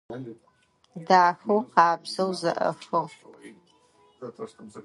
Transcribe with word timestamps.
Дахэу, 1.07 1.59
къабзэу 1.73 2.31
зэӏэхыгъ. 2.39 3.03